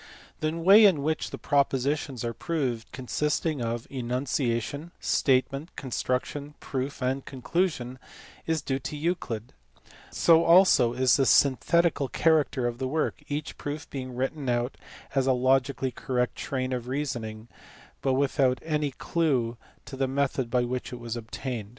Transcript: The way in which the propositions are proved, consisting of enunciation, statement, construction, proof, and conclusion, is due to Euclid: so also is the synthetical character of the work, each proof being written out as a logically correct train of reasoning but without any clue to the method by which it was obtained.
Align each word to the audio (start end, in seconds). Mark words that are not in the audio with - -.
The 0.39 0.57
way 0.57 0.83
in 0.85 1.03
which 1.03 1.29
the 1.29 1.37
propositions 1.37 2.25
are 2.25 2.33
proved, 2.33 2.91
consisting 2.91 3.61
of 3.61 3.85
enunciation, 3.91 4.89
statement, 4.99 5.75
construction, 5.75 6.55
proof, 6.59 7.03
and 7.03 7.23
conclusion, 7.23 7.99
is 8.47 8.63
due 8.63 8.79
to 8.79 8.97
Euclid: 8.97 9.53
so 10.09 10.43
also 10.43 10.93
is 10.93 11.17
the 11.17 11.27
synthetical 11.27 12.07
character 12.07 12.65
of 12.65 12.79
the 12.79 12.87
work, 12.87 13.21
each 13.27 13.59
proof 13.59 13.87
being 13.91 14.15
written 14.15 14.49
out 14.49 14.75
as 15.13 15.27
a 15.27 15.33
logically 15.33 15.91
correct 15.91 16.35
train 16.35 16.73
of 16.73 16.87
reasoning 16.87 17.47
but 18.01 18.13
without 18.15 18.57
any 18.65 18.89
clue 18.89 19.55
to 19.85 19.95
the 19.95 20.07
method 20.07 20.49
by 20.49 20.63
which 20.63 20.91
it 20.91 20.99
was 20.99 21.15
obtained. 21.15 21.69